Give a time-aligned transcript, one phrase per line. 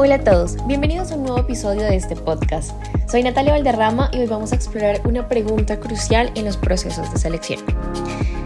[0.00, 2.70] Hola a todos, bienvenidos a un nuevo episodio de este podcast.
[3.10, 7.18] Soy Natalia Valderrama y hoy vamos a explorar una pregunta crucial en los procesos de
[7.18, 7.64] selección.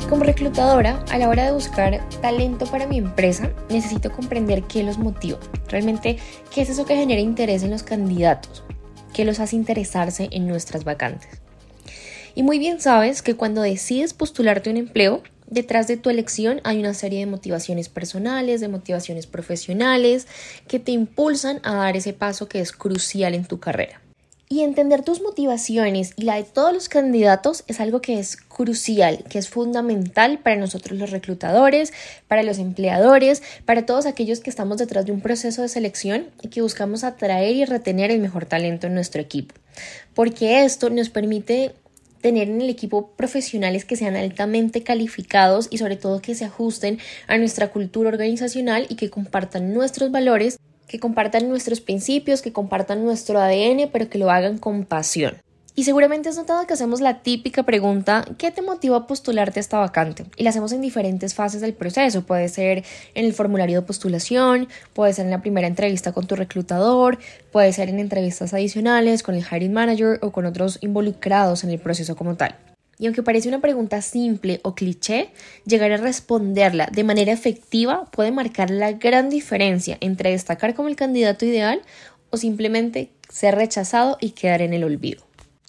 [0.08, 4.96] Como reclutadora, a la hora de buscar talento para mi empresa, necesito comprender qué los
[4.96, 5.38] motiva.
[5.68, 6.16] Realmente,
[6.54, 8.64] qué es eso que genera interés en los candidatos,
[9.12, 11.42] qué los hace interesarse en nuestras vacantes.
[12.34, 16.80] Y muy bien sabes que cuando decides postularte un empleo, detrás de tu elección hay
[16.80, 20.26] una serie de motivaciones personales, de motivaciones profesionales,
[20.66, 24.00] que te impulsan a dar ese paso que es crucial en tu carrera.
[24.48, 29.24] Y entender tus motivaciones y la de todos los candidatos es algo que es crucial,
[29.30, 31.94] que es fundamental para nosotros los reclutadores,
[32.28, 36.48] para los empleadores, para todos aquellos que estamos detrás de un proceso de selección y
[36.48, 39.54] que buscamos atraer y retener el mejor talento en nuestro equipo.
[40.12, 41.74] Porque esto nos permite
[42.22, 46.98] tener en el equipo profesionales que sean altamente calificados y sobre todo que se ajusten
[47.26, 53.04] a nuestra cultura organizacional y que compartan nuestros valores, que compartan nuestros principios, que compartan
[53.04, 55.36] nuestro ADN, pero que lo hagan con pasión.
[55.74, 59.62] Y seguramente has notado que hacemos la típica pregunta, ¿qué te motiva a postularte a
[59.62, 60.26] esta vacante?
[60.36, 62.26] Y la hacemos en diferentes fases del proceso.
[62.26, 66.36] Puede ser en el formulario de postulación, puede ser en la primera entrevista con tu
[66.36, 67.18] reclutador,
[67.52, 71.78] puede ser en entrevistas adicionales con el hiring manager o con otros involucrados en el
[71.78, 72.54] proceso como tal.
[72.98, 75.30] Y aunque parece una pregunta simple o cliché,
[75.64, 80.96] llegar a responderla de manera efectiva puede marcar la gran diferencia entre destacar como el
[80.96, 81.80] candidato ideal
[82.28, 85.24] o simplemente ser rechazado y quedar en el olvido.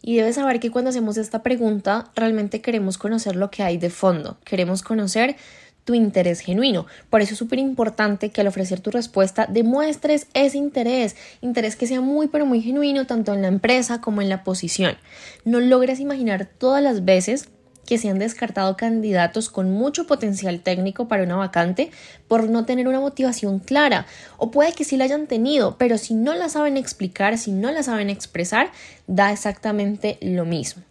[0.06, 3.90] Y debes saber que cuando hacemos esta pregunta realmente queremos conocer lo que hay de
[3.90, 5.38] fondo, queremos conocer
[5.86, 6.86] tu interés genuino.
[7.10, 11.88] Por eso es súper importante que al ofrecer tu respuesta demuestres ese interés, interés que
[11.88, 14.98] sea muy pero muy genuino tanto en la empresa como en la posición.
[15.46, 17.48] No logres imaginar todas las veces
[17.86, 21.92] que se han descartado candidatos con mucho potencial técnico para una vacante
[22.28, 24.06] por no tener una motivación clara.
[24.38, 27.72] O puede que sí la hayan tenido, pero si no la saben explicar, si no
[27.72, 28.72] la saben expresar,
[29.08, 30.84] da exactamente lo mismo.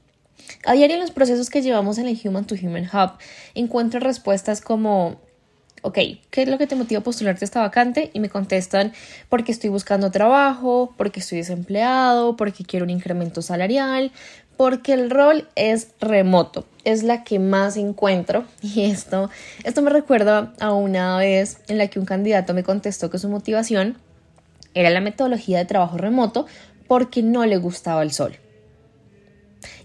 [0.64, 3.12] A diario en los procesos que llevamos en el Human to Human Hub,
[3.54, 5.18] encuentro respuestas como
[5.82, 5.98] ok,
[6.30, 8.10] ¿qué es lo que te motiva a postularte a esta vacante?
[8.14, 8.92] Y me contestan
[9.28, 14.12] porque estoy buscando trabajo, porque estoy desempleado, porque quiero un incremento salarial,
[14.56, 19.30] porque el rol es remoto, es la que más encuentro y esto,
[19.64, 23.28] esto me recuerda a una vez en la que un candidato me contestó que su
[23.28, 23.96] motivación
[24.74, 26.46] era la metodología de trabajo remoto
[26.88, 28.36] porque no le gustaba el sol.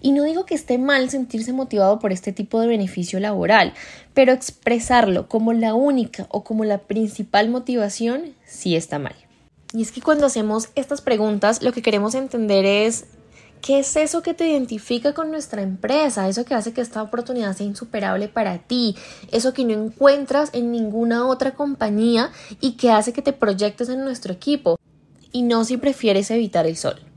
[0.00, 3.74] Y no digo que esté mal sentirse motivado por este tipo de beneficio laboral,
[4.14, 9.14] pero expresarlo como la única o como la principal motivación sí está mal.
[9.72, 13.06] Y es que cuando hacemos estas preguntas lo que queremos entender es
[13.60, 16.28] ¿Qué es eso que te identifica con nuestra empresa?
[16.28, 18.96] Eso que hace que esta oportunidad sea insuperable para ti,
[19.32, 22.30] eso que no encuentras en ninguna otra compañía
[22.60, 24.78] y que hace que te proyectes en nuestro equipo.
[25.32, 27.07] Y no si prefieres evitar el sol.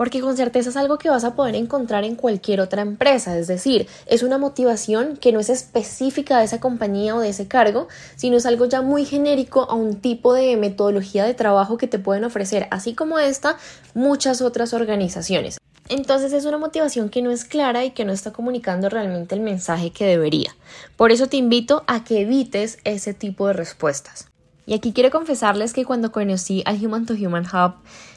[0.00, 3.48] Porque con certeza es algo que vas a poder encontrar en cualquier otra empresa, es
[3.48, 7.86] decir, es una motivación que no es específica de esa compañía o de ese cargo,
[8.16, 11.98] sino es algo ya muy genérico a un tipo de metodología de trabajo que te
[11.98, 13.58] pueden ofrecer, así como esta,
[13.92, 15.58] muchas otras organizaciones.
[15.90, 19.42] Entonces es una motivación que no es clara y que no está comunicando realmente el
[19.42, 20.56] mensaje que debería.
[20.96, 24.30] Por eso te invito a que evites ese tipo de respuestas.
[24.64, 27.74] Y aquí quiero confesarles que cuando conocí al Human to Human Hub,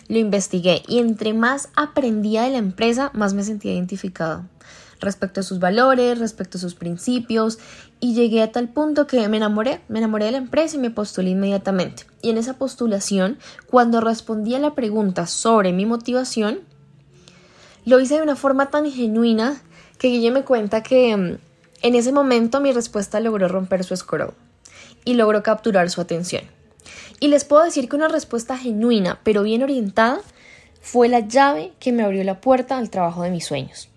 [0.08, 4.47] lo investigué y entre más aprendía de la empresa, más me sentía identificada
[5.03, 7.59] respecto a sus valores, respecto a sus principios
[8.00, 10.90] y llegué a tal punto que me enamoré, me enamoré de la empresa y me
[10.90, 12.06] postulé inmediatamente.
[12.22, 13.38] Y en esa postulación,
[13.68, 16.62] cuando respondí a la pregunta sobre mi motivación,
[17.86, 19.62] lo hice de una forma tan genuina
[20.00, 21.38] que Guille me cuenta que mm,
[21.81, 24.33] en ese momento mi respuesta logró romper su scroll
[25.06, 26.44] y logró capturar su atención.
[27.24, 30.20] Y les puedo decir que una respuesta genuina, pero bien orientada,
[30.81, 33.88] fue la llave que me abrió la puerta al trabajo de mis sueños.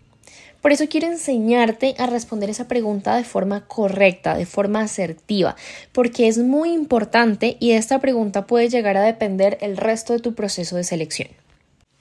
[0.63, 5.57] Por eso quiero enseñarte a responder esa pregunta de forma correcta, de forma asertiva,
[5.91, 10.21] porque es muy importante y de esta pregunta puede llegar a depender el resto de
[10.21, 11.31] tu proceso de selección.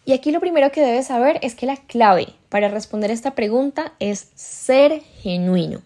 [0.06, 3.94] Y aquí lo primero que debes saber es que la clave para responder esta pregunta
[3.98, 5.82] es ser genuino.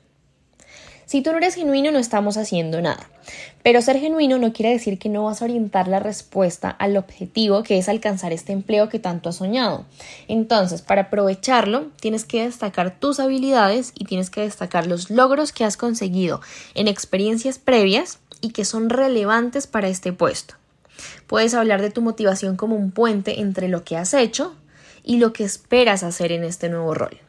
[1.10, 3.10] Si tú no eres genuino, no estamos haciendo nada.
[3.64, 7.64] Pero ser genuino no quiere decir que no vas a orientar la respuesta al objetivo
[7.64, 9.88] que es alcanzar este empleo que tanto has soñado.
[10.28, 15.66] Entonces, para aprovecharlo, tienes que destacar tus habilidades y tienes que destacar los logros que
[15.66, 16.42] has conseguido
[16.76, 20.54] en experiencias previas y que son relevantes para este puesto.
[21.26, 24.54] Puedes hablar de tu motivación como un puente entre lo que has hecho
[25.04, 27.20] y lo que esperas hacer en este nuevo rol.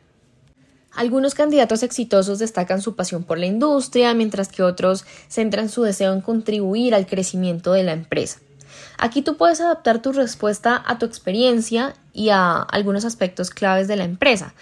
[0.94, 6.12] Algunos candidatos exitosos destacan su pasión por la industria, mientras que otros centran su deseo
[6.12, 8.40] en contribuir al crecimiento de la empresa.
[8.98, 13.96] Aquí tú puedes adaptar tu respuesta a tu experiencia y a algunos aspectos claves de
[13.96, 14.52] la empresa.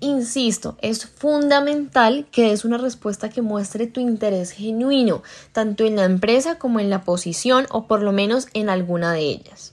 [0.00, 6.04] Insisto, es fundamental que des una respuesta que muestre tu interés genuino, tanto en la
[6.04, 9.72] empresa como en la posición o por lo menos en alguna de ellas.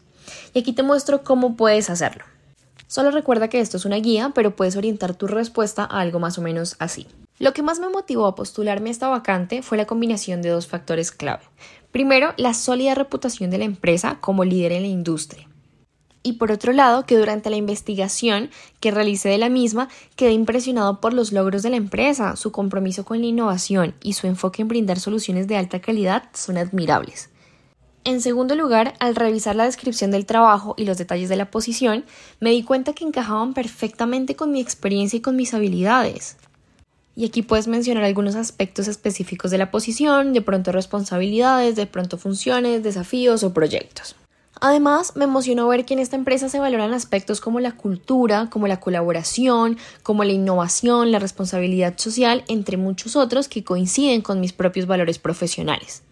[0.54, 2.24] Y aquí te muestro cómo puedes hacerlo.
[2.96, 6.38] Solo recuerda que esto es una guía, pero puedes orientar tu respuesta a algo más
[6.38, 7.08] o menos así.
[7.40, 10.68] Lo que más me motivó a postularme a esta vacante fue la combinación de dos
[10.68, 11.44] factores clave.
[11.92, 15.50] Primero, la sólida reputación de la empresa como líder en la industria.
[16.24, 18.50] Y por otro lado, que durante la investigación
[18.80, 23.04] que realicé de la misma, quedé impresionado por los logros de la empresa, su compromiso
[23.04, 27.30] con la innovación y su enfoque en brindar soluciones de alta calidad son admirables.
[28.06, 32.06] En segundo lugar, al revisar la descripción del trabajo y los detalles de la posición,
[32.40, 36.38] me di cuenta que encajaban perfectamente con mi experiencia y con mis habilidades.
[37.16, 42.20] Y aquí puedes mencionar algunos aspectos específicos de la posición, de pronto responsabilidades, de pronto
[42.20, 44.16] funciones, desafíos o proyectos.
[44.62, 48.68] Además, me emocionó ver que en esta empresa se valoran aspectos como la cultura, como
[48.68, 54.54] la colaboración, como la innovación, la responsabilidad social, entre muchos otros que coinciden con mis
[54.54, 56.04] propios valores profesionales.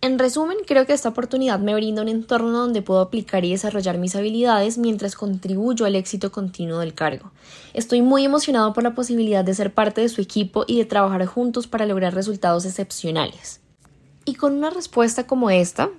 [0.00, 3.98] En resumen, creo que esta oportunidad me brinda un entorno donde puedo aplicar y desarrollar
[3.98, 7.32] mis habilidades mientras contribuyo al éxito continuo del cargo.
[7.74, 11.26] Estoy muy emocionado por la posibilidad de ser parte de su equipo y de trabajar
[11.26, 13.60] juntos para lograr resultados excepcionales.
[14.24, 15.90] Y con una respuesta como esta,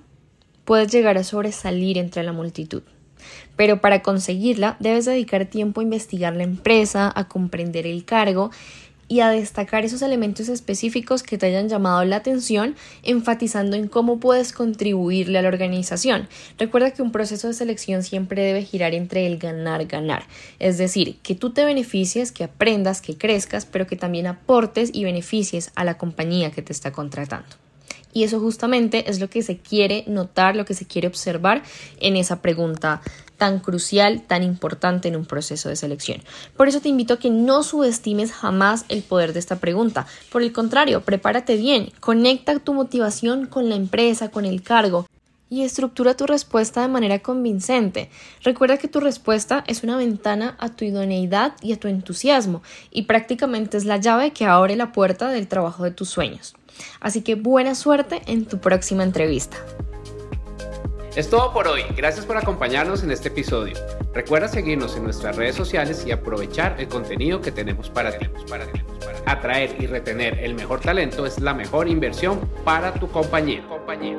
[0.64, 2.82] puedes llegar a sobresalir entre la multitud.
[3.54, 8.50] Pero para conseguirla debes dedicar tiempo a investigar la empresa, a comprender el cargo
[9.10, 14.20] y a destacar esos elementos específicos que te hayan llamado la atención, enfatizando en cómo
[14.20, 16.28] puedes contribuirle a la organización.
[16.58, 20.22] Recuerda que un proceso de selección siempre debe girar entre el ganar-ganar,
[20.60, 25.02] es decir, que tú te beneficies, que aprendas, que crezcas, pero que también aportes y
[25.02, 27.69] beneficies a la compañía que te está contratando.
[28.12, 31.62] Y eso justamente es lo que se quiere notar, lo que se quiere observar
[32.00, 33.02] en esa pregunta
[33.40, 36.20] tan crucial, tan importante en un proceso de selección.
[36.56, 40.06] Por eso te invito a que no subestimes jamás el poder de esta pregunta.
[40.30, 45.06] Por el contrario, prepárate bien, conecta tu motivación con la empresa, con el cargo
[45.48, 48.08] y estructura tu respuesta de manera convincente.
[48.42, 53.02] Recuerda que tu respuesta es una ventana a tu idoneidad y a tu entusiasmo y
[53.02, 56.54] prácticamente es la llave que abre la puerta del trabajo de tus sueños.
[57.00, 59.56] Así que buena suerte en tu próxima entrevista.
[61.16, 63.74] Es todo por hoy, gracias por acompañarnos en este episodio.
[64.14, 68.26] Recuerda seguirnos en nuestras redes sociales y aprovechar el contenido que tenemos para ti.
[69.26, 73.66] Atraer y retener el mejor talento es la mejor inversión para tu compañía.
[73.68, 74.16] compañía.